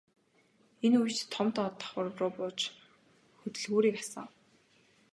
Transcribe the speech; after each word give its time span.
Энэ 0.85 0.97
үед 1.03 1.17
Том 1.33 1.47
доод 1.55 1.73
давхарруу 1.79 2.31
бууж 2.37 2.59
хөдөлгүүрийг 3.39 3.95
асаав. 4.03 4.29